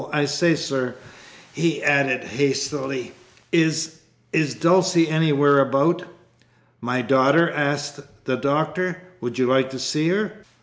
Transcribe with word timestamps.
I 0.11 0.25
say, 0.25 0.55
sir," 0.55 0.95
he 1.53 1.83
added 1.83 2.23
hastily, 2.23 3.11
"is 3.51 3.97
is 4.33 4.55
Dulcie 4.55 5.07
anywhere 5.07 5.59
about?" 5.59 6.05
"My 6.81 7.03
daughter?" 7.03 7.51
asked 7.51 7.99
the 8.25 8.35
Doctor. 8.35 8.99
"Would 9.19 9.37
you 9.37 9.45
like 9.45 9.69
to 9.69 9.77
see 9.77 10.07
her?" 10.09 10.37